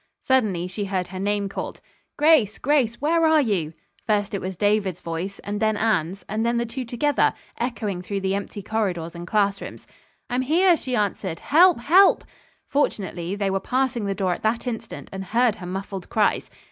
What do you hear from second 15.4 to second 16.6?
her muffled cries.